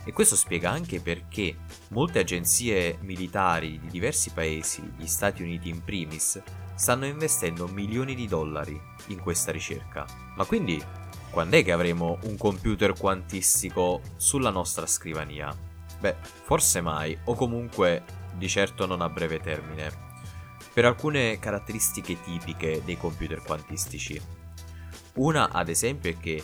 E 0.06 0.12
questo 0.12 0.36
spiega 0.36 0.70
anche 0.70 1.00
perché 1.00 1.56
molte 1.90 2.20
agenzie 2.20 2.98
militari 3.02 3.80
di 3.80 3.88
diversi 3.88 4.32
paesi, 4.32 4.82
gli 4.98 5.06
Stati 5.06 5.44
Uniti 5.44 5.70
in 5.70 5.84
primis, 5.84 6.42
stanno 6.76 7.06
investendo 7.06 7.68
milioni 7.68 8.16
di 8.16 8.28
dollari 8.28 8.80
in 9.08 9.20
questa 9.20 9.52
ricerca. 9.52 10.06
Ma 10.36 10.46
quindi, 10.46 10.84
quando 11.30 11.58
è 11.58 11.64
che 11.64 11.72
avremo 11.72 12.20
un 12.24 12.38
computer 12.38 12.94
quantistico 12.94 14.02
sulla 14.16 14.50
nostra 14.50 14.86
scrivania? 14.86 15.56
Beh, 16.00 16.16
forse 16.22 16.82
mai, 16.82 17.18
o 17.26 17.36
comunque 17.36 18.04
di 18.36 18.50
certo 18.50 18.86
non 18.86 19.02
a 19.02 19.10
breve 19.10 19.40
termine, 19.40 19.92
per 20.74 20.86
alcune 20.86 21.40
caratteristiche 21.40 22.20
tipiche 22.22 22.82
dei 22.84 22.98
computer 22.98 23.42
quantistici. 23.42 24.20
Una, 25.16 25.50
ad 25.50 25.70
esempio, 25.70 26.10
è 26.10 26.18
che 26.18 26.44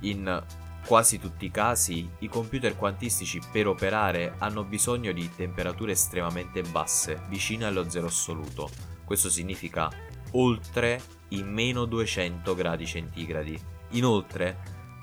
in 0.00 0.44
quasi 0.86 1.18
tutti 1.18 1.46
i 1.46 1.50
casi 1.50 2.08
i 2.18 2.28
computer 2.28 2.76
quantistici 2.76 3.40
per 3.52 3.66
operare 3.68 4.34
hanno 4.38 4.64
bisogno 4.64 5.12
di 5.12 5.30
temperature 5.34 5.92
estremamente 5.92 6.62
basse, 6.62 7.22
vicine 7.28 7.64
allo 7.64 7.88
zero 7.88 8.06
assoluto. 8.06 8.91
Questo 9.12 9.28
significa 9.28 9.90
oltre 10.30 10.98
i 11.28 11.42
meno 11.42 11.84
200 11.84 12.54
gradi 12.54 12.86
centigradi. 12.86 13.60
Inoltre, 13.90 14.56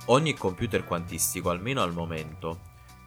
ogni 0.07 0.33
computer 0.33 0.83
quantistico, 0.83 1.51
almeno 1.51 1.83
al 1.83 1.93
momento, 1.93 2.61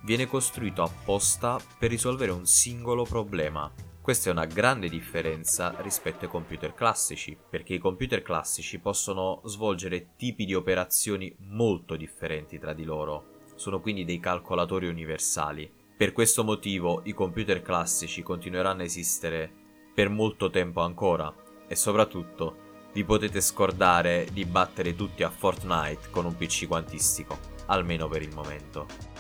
viene 0.05 0.29
costruito 0.29 0.85
apposta 0.85 1.59
per 1.77 1.91
risolvere 1.91 2.31
un 2.31 2.47
singolo 2.47 3.03
problema. 3.03 3.69
Questa 4.01 4.29
è 4.29 4.33
una 4.33 4.45
grande 4.45 4.89
differenza 4.89 5.75
rispetto 5.81 6.27
ai 6.27 6.31
computer 6.31 6.73
classici, 6.73 7.37
perché 7.51 7.75
i 7.75 7.79
computer 7.79 8.23
classici 8.23 8.79
possono 8.79 9.41
svolgere 9.47 10.15
tipi 10.15 10.45
di 10.45 10.55
operazioni 10.55 11.35
molto 11.49 11.97
differenti 11.97 12.61
tra 12.61 12.73
di 12.73 12.85
loro. 12.85 13.41
Sono 13.57 13.81
quindi 13.81 14.05
dei 14.05 14.21
calcolatori 14.21 14.87
universali. 14.87 15.69
Per 15.97 16.13
questo 16.13 16.45
motivo 16.45 17.01
i 17.07 17.13
computer 17.13 17.61
classici 17.61 18.23
continueranno 18.23 18.83
a 18.83 18.85
esistere 18.85 19.62
per 19.95 20.09
molto 20.09 20.51
tempo 20.51 20.81
ancora 20.81 21.33
e 21.67 21.77
soprattutto 21.77 22.71
vi 22.93 23.05
potete 23.05 23.41
scordare 23.41 24.27
di 24.33 24.45
battere 24.45 24.95
tutti 24.95 25.23
a 25.23 25.31
Fortnite 25.31 26.11
con 26.11 26.27
un 26.27 26.37
PC 26.37 26.67
quantistico, 26.67 27.39
almeno 27.67 28.07
per 28.09 28.23
il 28.23 28.35
momento. 28.35 29.12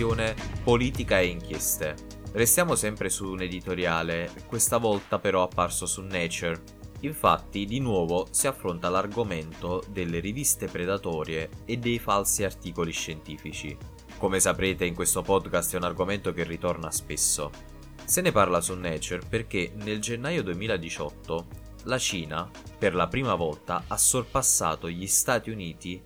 Sezione 0.00 0.34
Politica 0.64 1.20
e 1.20 1.26
inchieste. 1.26 1.94
Restiamo 2.32 2.74
sempre 2.74 3.10
su 3.10 3.26
un 3.26 3.42
editoriale, 3.42 4.32
questa 4.46 4.78
volta 4.78 5.18
però 5.18 5.42
apparso 5.42 5.84
su 5.84 6.00
Nature. 6.00 6.58
Infatti, 7.00 7.66
di 7.66 7.80
nuovo 7.80 8.26
si 8.30 8.46
affronta 8.46 8.88
l'argomento 8.88 9.84
delle 9.90 10.20
riviste 10.20 10.68
predatorie 10.68 11.50
e 11.66 11.76
dei 11.76 11.98
falsi 11.98 12.44
articoli 12.44 12.92
scientifici. 12.92 13.76
Come 14.16 14.40
saprete, 14.40 14.86
in 14.86 14.94
questo 14.94 15.20
podcast 15.20 15.74
è 15.74 15.76
un 15.76 15.84
argomento 15.84 16.32
che 16.32 16.44
ritorna 16.44 16.90
spesso. 16.90 17.50
Se 18.02 18.22
ne 18.22 18.32
parla 18.32 18.62
su 18.62 18.74
Nature 18.74 19.20
perché 19.28 19.72
nel 19.74 20.00
gennaio 20.00 20.42
2018 20.42 21.46
la 21.84 21.98
Cina, 21.98 22.48
per 22.78 22.94
la 22.94 23.06
prima 23.06 23.34
volta, 23.34 23.84
ha 23.86 23.98
sorpassato 23.98 24.88
gli 24.88 25.06
Stati 25.06 25.50
Uniti 25.50 26.02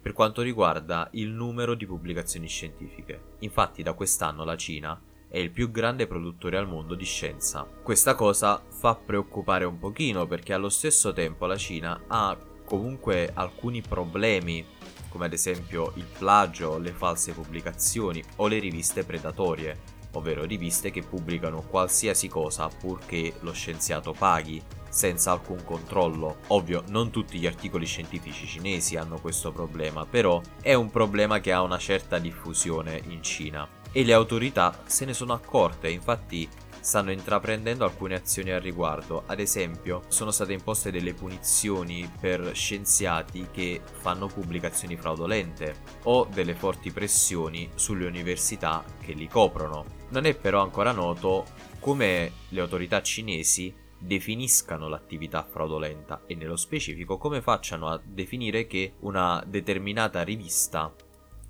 per 0.00 0.12
quanto 0.12 0.42
riguarda 0.42 1.08
il 1.12 1.28
numero 1.28 1.74
di 1.74 1.86
pubblicazioni 1.86 2.48
scientifiche. 2.48 3.36
Infatti 3.40 3.82
da 3.82 3.92
quest'anno 3.92 4.44
la 4.44 4.56
Cina 4.56 5.00
è 5.28 5.38
il 5.38 5.50
più 5.50 5.70
grande 5.70 6.06
produttore 6.06 6.56
al 6.56 6.68
mondo 6.68 6.94
di 6.94 7.04
scienza. 7.04 7.66
Questa 7.82 8.14
cosa 8.14 8.62
fa 8.68 8.94
preoccupare 8.94 9.64
un 9.64 9.78
pochino 9.78 10.26
perché 10.26 10.52
allo 10.52 10.70
stesso 10.70 11.12
tempo 11.12 11.46
la 11.46 11.56
Cina 11.56 12.04
ha 12.06 12.36
comunque 12.64 13.30
alcuni 13.34 13.82
problemi 13.82 14.64
come 15.08 15.26
ad 15.26 15.32
esempio 15.32 15.92
il 15.96 16.06
plagio, 16.18 16.78
le 16.78 16.92
false 16.92 17.32
pubblicazioni 17.32 18.22
o 18.36 18.46
le 18.46 18.58
riviste 18.58 19.04
predatorie, 19.04 19.87
ovvero 20.12 20.44
riviste 20.44 20.90
che 20.90 21.02
pubblicano 21.02 21.62
qualsiasi 21.62 22.28
cosa 22.28 22.68
purché 22.68 23.34
lo 23.40 23.52
scienziato 23.52 24.12
paghi 24.12 24.62
senza 24.88 25.32
alcun 25.32 25.62
controllo. 25.64 26.38
Ovvio, 26.48 26.82
non 26.88 27.10
tutti 27.10 27.38
gli 27.38 27.46
articoli 27.46 27.86
scientifici 27.86 28.46
cinesi 28.46 28.96
hanno 28.96 29.18
questo 29.20 29.52
problema, 29.52 30.06
però 30.06 30.40
è 30.60 30.74
un 30.74 30.90
problema 30.90 31.40
che 31.40 31.52
ha 31.52 31.62
una 31.62 31.78
certa 31.78 32.18
diffusione 32.18 33.02
in 33.08 33.22
Cina. 33.22 33.68
E 33.92 34.04
le 34.04 34.12
autorità 34.12 34.82
se 34.86 35.04
ne 35.04 35.14
sono 35.14 35.32
accorte, 35.32 35.88
infatti 35.88 36.48
stanno 36.80 37.10
intraprendendo 37.10 37.84
alcune 37.84 38.14
azioni 38.14 38.50
al 38.50 38.60
riguardo. 38.60 39.24
Ad 39.26 39.40
esempio, 39.40 40.04
sono 40.08 40.30
state 40.30 40.52
imposte 40.52 40.90
delle 40.90 41.14
punizioni 41.14 42.10
per 42.20 42.52
scienziati 42.54 43.48
che 43.50 43.80
fanno 44.00 44.26
pubblicazioni 44.26 44.96
fraudolente 44.96 45.74
o 46.04 46.26
delle 46.32 46.54
forti 46.54 46.90
pressioni 46.90 47.68
sulle 47.74 48.06
università 48.06 48.84
che 49.00 49.12
li 49.12 49.28
coprono. 49.28 49.97
Non 50.10 50.24
è 50.24 50.34
però 50.34 50.62
ancora 50.62 50.92
noto 50.92 51.46
come 51.80 52.32
le 52.48 52.60
autorità 52.60 53.02
cinesi 53.02 53.74
definiscano 53.98 54.88
l'attività 54.88 55.42
fraudolenta 55.42 56.22
e 56.26 56.34
nello 56.34 56.56
specifico 56.56 57.18
come 57.18 57.42
facciano 57.42 57.88
a 57.88 58.00
definire 58.02 58.66
che 58.66 58.94
una 59.00 59.42
determinata 59.46 60.22
rivista 60.22 60.94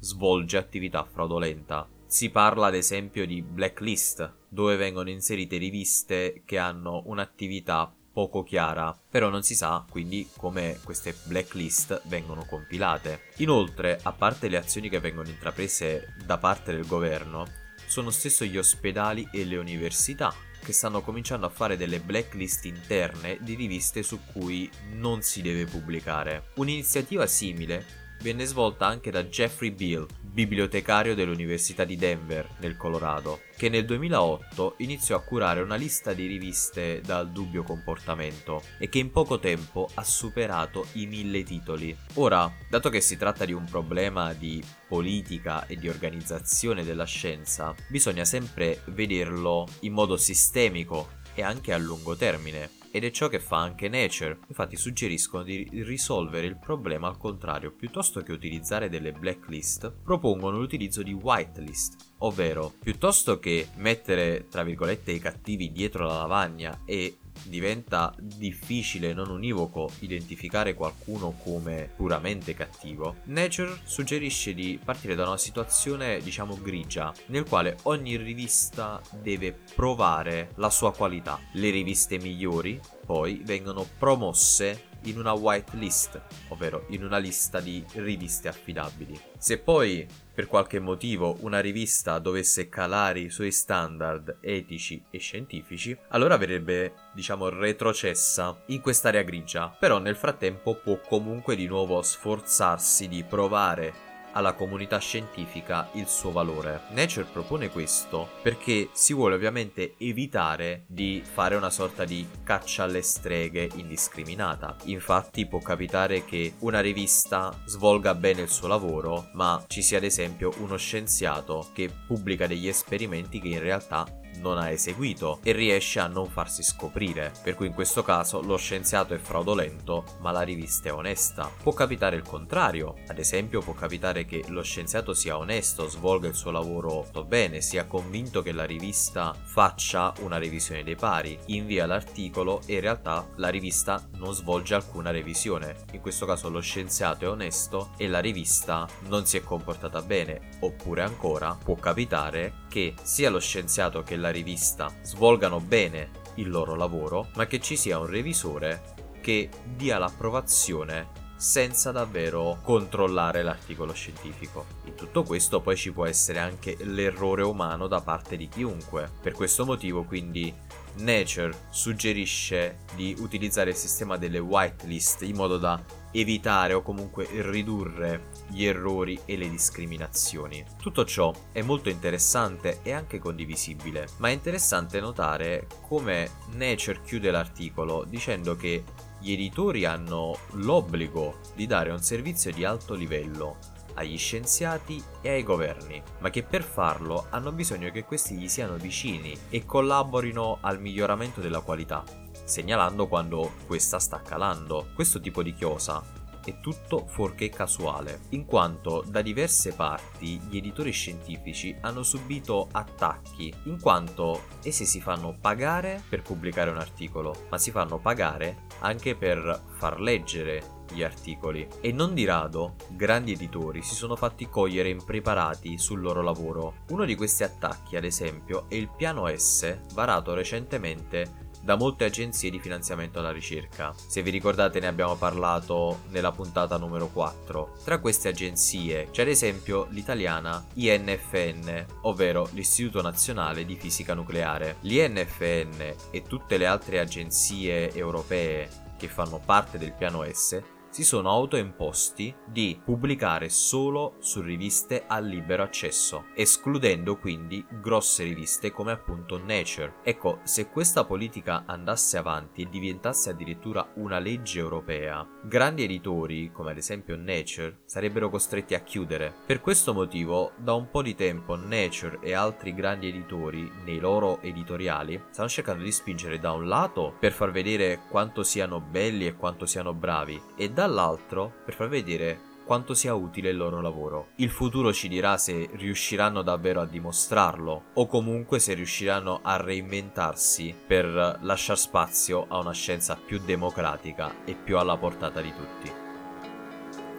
svolge 0.01 0.57
attività 0.57 1.05
fraudolenta. 1.05 1.89
Si 2.07 2.31
parla 2.31 2.69
ad 2.69 2.75
esempio 2.75 3.27
di 3.27 3.43
blacklist, 3.43 4.33
dove 4.49 4.77
vengono 4.77 5.11
inserite 5.11 5.59
riviste 5.59 6.43
che 6.45 6.57
hanno 6.57 7.03
un'attività 7.05 7.93
poco 8.11 8.43
chiara, 8.43 8.99
però 9.09 9.29
non 9.29 9.43
si 9.43 9.55
sa 9.55 9.85
quindi 9.89 10.29
come 10.37 10.81
queste 10.83 11.15
blacklist 11.25 12.03
vengono 12.07 12.45
compilate. 12.47 13.27
Inoltre, 13.37 14.01
a 14.03 14.13
parte 14.13 14.49
le 14.49 14.57
azioni 14.57 14.89
che 14.89 14.99
vengono 14.99 15.29
intraprese 15.29 16.17
da 16.25 16.39
parte 16.39 16.73
del 16.73 16.87
governo, 16.87 17.58
sono 17.89 18.11
stesso 18.11 18.45
gli 18.45 18.57
ospedali 18.57 19.29
e 19.33 19.45
le 19.45 19.57
università 19.57 20.35
che 20.63 20.73
stanno 20.73 21.01
cominciando 21.01 21.47
a 21.47 21.51
fare 21.51 21.77
delle 21.77 22.01
blacklist 22.01 22.67
interne 22.67 23.39
di 23.41 23.55
riviste 23.55 24.03
su 24.03 24.21
cui 24.33 24.71
non 24.93 25.23
si 25.23 25.41
deve 25.41 25.65
pubblicare. 25.65 26.51
Un'iniziativa 26.57 27.27
simile 27.27 28.08
venne 28.23 28.45
svolta 28.45 28.87
anche 28.87 29.11
da 29.11 29.25
Jeffrey 29.25 29.71
Beall, 29.71 30.07
bibliotecario 30.21 31.15
dell'Università 31.15 31.85
di 31.85 31.97
Denver, 31.97 32.49
nel 32.59 32.77
Colorado, 32.77 33.41
che 33.57 33.69
nel 33.69 33.85
2008 33.85 34.75
iniziò 34.79 35.17
a 35.17 35.23
curare 35.23 35.61
una 35.61 35.75
lista 35.75 36.13
di 36.13 36.27
riviste 36.27 37.01
dal 37.01 37.31
dubbio 37.31 37.65
comportamento 37.65 38.63
e 38.79 38.89
che 38.89 38.99
in 38.99 39.11
poco 39.11 39.39
tempo 39.39 39.89
ha 39.95 40.05
superato 40.05 40.87
i 40.93 41.07
mille 41.07 41.43
titoli. 41.43 41.97
Ora, 42.15 42.53
dato 42.69 42.89
che 42.89 43.01
si 43.01 43.17
tratta 43.17 43.45
di 43.45 43.53
un 43.53 43.65
problema 43.65 44.33
di 44.33 44.63
politica 44.87 45.67
e 45.67 45.77
di 45.77 45.89
organizzazione 45.89 46.85
della 46.85 47.05
scienza, 47.05 47.75
bisogna 47.89 48.25
sempre 48.25 48.83
vederlo 48.87 49.67
in 49.81 49.93
modo 49.93 50.17
sistemico 50.17 51.17
e 51.35 51.43
anche 51.43 51.73
a 51.73 51.79
lungo 51.79 52.17
termine 52.17 52.78
ed 52.99 53.05
è 53.05 53.11
ciò 53.13 53.29
che 53.29 53.39
fa 53.39 53.59
anche 53.59 53.89
Nature. 53.89 54.39
Infatti 54.49 54.77
suggeriscono 54.77 55.45
di 55.45 55.69
risolvere 55.85 56.47
il 56.47 56.59
problema 56.59 57.07
al 57.07 57.17
contrario, 57.17 57.71
piuttosto 57.71 58.23
che 58.23 58.33
utilizzare 58.33 58.89
delle 58.89 59.13
blacklist, 59.13 59.93
propongono 60.03 60.59
l'utilizzo 60.59 61.03
di 61.05 61.13
whitelist, 61.13 62.15
ovvero 62.19 62.73
piuttosto 62.83 63.39
che 63.39 63.69
mettere 63.77 64.47
tra 64.49 64.65
virgolette 64.65 65.13
i 65.13 65.21
cattivi 65.21 65.71
dietro 65.71 66.07
la 66.07 66.19
lavagna 66.19 66.81
e 66.85 67.19
diventa 67.45 68.15
difficile, 68.19 69.13
non 69.13 69.31
univoco, 69.31 69.91
identificare 70.01 70.75
qualcuno 70.75 71.35
come 71.43 71.91
puramente 71.97 72.55
cattivo, 72.55 73.17
Nature 73.25 73.79
suggerisce 73.85 74.55
di 74.55 74.79
partire 74.83 75.15
da 75.15 75.27
una 75.27 75.37
situazione, 75.37 76.21
diciamo, 76.21 76.59
grigia, 76.61 77.13
nel 77.27 77.49
quale 77.49 77.77
ogni 77.85 78.17
rivista 78.17 79.01
deve 79.23 79.57
provare 79.75 80.53
la 80.57 80.71
sua 80.71 80.93
qualità. 80.93 81.39
Le 81.53 81.71
riviste 81.71 82.19
migliori 82.19 82.81
poi 83.05 83.41
vengono 83.45 83.87
promosse 83.99 84.88
in 85.03 85.19
una 85.19 85.33
whitelist, 85.33 86.21
ovvero 86.49 86.87
in 86.89 87.05
una 87.05 87.19
lista 87.19 87.61
di 87.61 87.85
riviste 87.95 88.49
affidabili. 88.49 89.19
Se 89.39 89.59
poi 89.59 90.07
per 90.35 90.47
qualche 90.47 90.79
motivo 90.79 91.37
una 91.41 91.61
rivista 91.61 92.19
dovesse 92.19 92.69
calare 92.69 93.21
i 93.21 93.31
suoi 93.31 93.51
standard 93.51 94.39
etici 94.41 95.03
e 95.11 95.19
scientifici, 95.19 95.97
allora 96.09 96.37
verrebbe, 96.37 96.93
diciamo, 97.13 97.49
retrocessa 97.49 98.63
in 98.67 98.81
quest'area 98.81 99.23
grigia, 99.23 99.69
però 99.69 99.99
nel 99.99 100.17
frattempo 100.17 100.77
può 100.77 101.01
comunque 101.01 101.57
di 101.57 101.67
nuovo 101.67 102.01
sforzarsi 102.03 103.09
di 103.09 103.25
provare 103.25 104.08
alla 104.33 104.53
comunità 104.53 104.99
scientifica 104.99 105.89
il 105.95 106.07
suo 106.07 106.31
valore. 106.31 106.83
Nature 106.91 107.27
propone 107.31 107.71
questo 107.71 108.29
perché 108.43 108.89
si 108.93 109.15
vuole 109.15 109.35
ovviamente 109.35 109.95
evitare 109.99 110.85
di 110.87 111.23
fare 111.25 111.57
una 111.57 111.71
sorta 111.71 112.05
di 112.05 112.27
caccia 112.43 112.85
alle 112.85 113.03
streghe 113.03 113.69
indiscriminata. 113.75 114.77
Infatti 114.85 115.47
può 115.47 115.61
capitare 115.61 116.25
che 116.25 116.55
una 116.61 116.81
rivista 116.81 117.57
svolga 117.67 118.15
bene 118.15 118.43
il 118.43 118.49
suo 118.49 118.69
lavoro, 118.69 119.31
ma 119.35 119.63
ci 119.67 119.83
sia 119.83 119.99
ad 119.99 120.05
esempio 120.05 120.53
uno 120.59 120.77
scienziato 120.77 121.69
che 121.73 121.91
pubblica 122.07 122.47
degli 122.47 122.69
esperimenti 122.69 123.41
che 123.41 123.49
in 123.49 123.61
realtà 123.61 124.07
non 124.41 124.59
ha 124.59 124.71
eseguito 124.71 125.41
e 125.43 125.53
riesce 125.53 126.01
a 126.01 126.07
non 126.07 126.29
farsi 126.29 126.63
scoprire, 126.63 127.33
per 127.43 127.55
cui 127.55 127.67
in 127.67 127.75
questo 127.75 128.03
caso 128.03 128.41
lo 128.41 128.57
scienziato 128.57 129.15
è 129.15 129.19
fraudolento 129.19 130.05
ma 130.21 130.31
la 130.31 130.43
rivista 130.43 130.89
è 130.89 130.93
onesta. 130.93 131.51
Può 131.63 131.73
capitare 131.73 132.17
il 132.17 132.23
contrario, 132.23 132.95
ad 133.07 133.19
esempio 133.19 133.61
può 133.61 133.75
capitare 133.75 134.25
che 134.25 134.45
lo 134.49 134.63
scienziato 134.63 135.15
sia 135.15 135.37
onesto, 135.37 135.89
svolga 135.89 136.29
il 136.29 136.35
suo 136.35 136.51
lavoro 136.51 137.07
bene, 137.27 137.61
sia 137.61 137.85
convinto 137.85 138.43
che 138.43 138.53
la 138.53 138.65
rivista 138.65 139.35
faccia 139.41 140.13
una 140.21 140.39
revisione 140.39 140.83
dei 140.83 140.97
pari, 140.97 141.39
invia 141.47 141.87
l'articolo 141.87 142.61
e 142.67 142.75
in 142.75 142.81
realtà 142.81 143.27
la 143.37 143.49
rivista 143.49 144.07
non 144.17 144.33
svolge 144.33 144.75
alcuna 144.75 145.11
revisione. 145.11 145.77
In 145.93 146.01
questo 146.01 146.27
caso 146.27 146.49
lo 146.49 146.61
scienziato 146.61 147.25
è 147.25 147.29
onesto 147.29 147.91
e 147.97 148.09
la 148.09 148.21
rivista 148.21 148.87
non 149.09 149.27
si 149.27 149.37
è 149.37 149.43
comportata 149.43 150.01
bene, 150.03 150.41
oppure 150.61 151.03
ancora 151.03 151.57
può 151.63 151.75
capitare 151.75 152.67
che 152.69 152.95
sia 153.03 153.31
lo 153.31 153.41
scienziato 153.41 154.03
che 154.03 154.17
la 154.17 154.31
rivista 154.31 154.93
svolgano 155.03 155.61
bene 155.61 156.11
il 156.35 156.51
loro 156.51 156.75
lavoro, 156.75 157.29
ma 157.35 157.47
che 157.47 157.61
ci 157.61 157.77
sia 157.77 157.99
un 157.99 158.07
revisore 158.07 158.95
che 159.21 159.49
dia 159.65 159.99
l'approvazione 159.99 161.27
senza 161.39 161.93
davvero 161.93 162.59
controllare 162.63 163.43
l'articolo 163.43 163.93
scientifico. 163.93 164.67
In 164.87 164.97
tutto 164.97 165.23
questo 165.23 165.61
poi 165.61 165.77
ci 165.77 165.93
può 165.93 166.05
essere 166.05 166.41
anche 166.41 166.77
l'errore 166.81 167.43
umano 167.43 167.87
da 167.87 168.01
parte 168.01 168.37
di 168.37 168.49
chiunque. 168.49 169.09
Per 169.21 169.33
questo 169.33 169.65
motivo 169.65 170.03
quindi 170.03 170.53
Nature 170.97 171.57
suggerisce 171.71 172.79
di 172.97 173.15
utilizzare 173.19 173.71
il 173.71 173.77
sistema 173.77 174.17
delle 174.17 174.41
whitelist 174.41 175.23
in 175.23 175.37
modo 175.37 175.59
da 175.59 175.81
evitare 176.11 176.73
o 176.73 176.83
comunque 176.83 177.29
ridurre 177.31 178.38
gli 178.49 178.65
errori 178.65 179.19
e 179.25 179.37
le 179.37 179.49
discriminazioni. 179.49 180.65
Tutto 180.81 181.05
ciò 181.05 181.33
è 181.53 181.63
molto 181.63 181.89
interessante 181.89 182.81
e 182.83 182.93
anche 182.93 183.19
condivisibile, 183.19 184.09
ma 184.19 184.29
è 184.29 184.33
interessante 184.33 185.01
notare 185.01 185.67
come 185.87 186.31
Nature 186.55 187.03
chiude 187.03 187.31
l'articolo 187.31 188.05
dicendo 188.05 188.57
che 188.57 188.85
gli 189.21 189.33
editori 189.33 189.85
hanno 189.85 190.39
l'obbligo 190.53 191.41
di 191.55 191.67
dare 191.67 191.91
un 191.91 192.01
servizio 192.01 192.53
di 192.53 192.65
alto 192.65 192.95
livello 192.95 193.59
agli 193.95 194.17
scienziati 194.17 195.03
e 195.21 195.31
ai 195.31 195.43
governi, 195.43 196.01
ma 196.21 196.31
che 196.31 196.45
per 196.45 196.63
farlo 196.63 197.27
hanno 197.31 197.51
bisogno 197.53 197.91
che 197.91 198.05
questi 198.05 198.37
gli 198.37 198.49
siano 198.49 198.77
vicini 198.77 199.37
e 199.51 199.65
collaborino 199.65 200.59
al 200.61 200.81
miglioramento 200.81 201.41
della 201.41 201.61
qualità, 201.61 202.05
segnalando 202.45 203.09
quando 203.09 203.53
questa 203.67 203.99
sta 203.99 204.23
calando. 204.23 204.91
Questo 204.95 205.21
tipo 205.21 205.43
di 205.43 205.53
chiosa 205.53 206.18
è 206.49 206.61
tutto 206.61 207.07
fuorché 207.07 207.49
casuale, 207.49 208.21
in 208.31 208.45
quanto 208.45 209.05
da 209.07 209.23
diverse 209.23 209.75
parti 209.75 210.39
gli 210.49 210.57
editori 210.57 210.91
scientifici 210.91 211.77
hanno 211.81 212.03
subito 212.03 212.69
attacchi, 212.73 213.53
in 213.65 213.81
quanto 213.81 214.45
essi 214.63 214.85
si 214.85 215.01
fanno 215.01 215.37
pagare 215.41 216.03
per 216.09 216.23
pubblicare 216.23 216.71
un 216.71 216.79
articolo, 216.79 217.47
ma 217.51 217.59
si 217.59 217.71
fanno 217.71 217.99
pagare 217.99 218.67
anche 218.81 219.15
per 219.15 219.63
far 219.77 220.01
leggere 220.01 220.77
gli 220.91 221.03
articoli 221.03 221.69
e 221.81 221.93
non 221.93 222.15
di 222.15 222.25
rado 222.25 222.77
grandi 222.89 223.33
editori 223.33 223.83
si 223.83 223.95
sono 223.95 224.17
fatti 224.17 224.49
cogliere 224.49 224.89
impreparati 224.89 225.79
sul 225.79 226.01
loro 226.01 226.23
lavoro. 226.23 226.77
Uno 226.89 227.05
di 227.05 227.15
questi 227.15 227.43
attacchi, 227.43 227.97
ad 227.97 228.05
esempio, 228.05 228.65
è 228.69 228.75
il 228.75 228.89
piano 228.89 229.27
S 229.35 229.81
varato 229.93 230.35
recentemente 230.35 231.48
da 231.61 231.77
molte 231.77 232.05
agenzie 232.05 232.51
di 232.51 232.59
finanziamento 232.59 233.19
alla 233.19 233.33
ricerca. 233.33 233.95
Se 233.95 234.23
vi 234.23 234.31
ricordate 234.31 234.81
ne 234.81 234.87
abbiamo 234.87 235.17
parlato 235.17 236.01
nella 236.09 236.33
puntata 236.33 236.77
numero 236.77 237.09
4. 237.09 237.77
Tra 237.85 237.99
queste 237.99 238.29
agenzie 238.29 239.09
c'è 239.11 239.23
ad 239.23 239.29
esempio 239.29 239.87
l'italiana 239.91 240.65
INFN, 240.75 241.85
ovvero 242.03 242.49
l'Istituto 242.53 243.03
Nazionale 243.03 243.65
di 243.65 243.77
Fisica 243.77 244.15
Nucleare. 244.15 244.77
L'INFN 244.81 245.95
e 246.11 246.23
tutte 246.23 246.57
le 246.57 246.67
altre 246.67 247.01
agenzie 247.01 247.93
europee 247.93 248.69
che 248.97 249.09
fanno 249.09 249.41
parte 249.45 249.79
del 249.79 249.93
piano 249.93 250.25
S 250.31 250.77
si 250.91 251.05
sono 251.05 251.31
autoimposti 251.31 252.35
di 252.47 252.81
pubblicare 252.83 253.49
solo 253.49 254.15
su 254.19 254.41
riviste 254.41 255.05
a 255.07 255.19
libero 255.19 255.63
accesso, 255.63 256.27
escludendo 256.35 257.17
quindi 257.17 257.65
grosse 257.81 258.25
riviste 258.25 258.73
come 258.73 258.93
appunto 258.93 259.39
Nature. 259.39 259.97
Ecco, 260.03 260.41
se 260.45 260.69
questa 260.69 261.05
politica 261.05 261.65
andasse 261.67 262.17
avanti 262.17 262.63
e 262.63 262.69
diventasse 262.69 263.31
addirittura 263.31 263.93
una 263.97 264.19
legge 264.19 264.59
europea, 264.59 265.27
grandi 265.43 265.85
editori, 265.85 266.51
come 266.53 266.71
ad 266.71 266.77
esempio 266.77 267.17
Nature, 267.17 267.81
sarebbero 267.85 268.31
costretti 268.31 268.75
a 268.75 268.81
chiudere. 268.81 269.33
Per 269.47 269.61
questo 269.61 269.93
motivo, 269.93 270.53
da 270.57 270.75
un 270.75 270.91
po' 270.91 271.03
di 271.03 271.15
tempo 271.15 271.57
Nature 271.57 272.19
e 272.21 272.33
altri 272.33 272.75
grandi 272.75 273.09
editori, 273.09 273.71
nei 273.85 273.99
loro 273.99 274.41
editoriali, 274.43 275.23
stanno 275.31 275.49
cercando 275.49 275.83
di 275.83 275.93
spingere 275.93 276.39
da 276.39 276.53
un 276.53 276.67
lato 276.67 277.15
per 277.19 277.33
far 277.33 277.51
vedere 277.51 278.01
quanto 278.09 278.43
siano 278.43 278.81
belli 278.81 279.27
e 279.27 279.37
quanto 279.37 279.67
siano 279.67 279.93
bravi, 279.93 280.41
e 280.57 280.71
dall'altro 280.79 281.53
per 281.65 281.75
far 281.75 281.89
vedere 281.89 282.47
quanto 282.65 282.95
sia 282.95 283.15
utile 283.15 283.51
il 283.51 283.57
loro 283.57 283.81
lavoro. 283.81 284.29
Il 284.37 284.51
futuro 284.51 284.93
ci 284.93 285.09
dirà 285.09 285.37
se 285.37 285.69
riusciranno 285.73 286.43
davvero 286.43 286.81
a 286.81 286.87
dimostrarlo 286.87 287.85
o 287.95 288.07
comunque 288.07 288.61
se 288.61 288.75
riusciranno 288.75 289.41
a 289.43 289.57
reinventarsi 289.57 290.75
per 290.87 291.39
lasciare 291.41 291.79
spazio 291.79 292.47
a 292.47 292.59
una 292.59 292.73
scienza 292.73 293.17
più 293.17 293.41
democratica 293.41 294.45
e 294.45 294.55
più 294.55 294.79
alla 294.79 294.97
portata 294.97 295.41
di 295.41 295.53
tutti. 295.53 295.91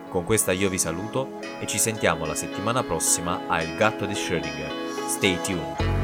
Con 0.07 0.23
questa 0.23 0.53
io 0.53 0.69
vi 0.69 0.77
saluto 0.77 1.39
e 1.59 1.67
ci 1.67 1.79
sentiamo 1.79 2.25
la 2.25 2.35
settimana 2.35 2.83
prossima 2.83 3.47
a 3.47 3.61
Il 3.61 3.75
gatto 3.75 4.05
di 4.05 4.13
Schrödinger. 4.13 5.07
Stay 5.07 5.37
tuned! 5.41 5.98